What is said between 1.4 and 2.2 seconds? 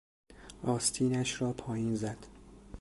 را پایین زد.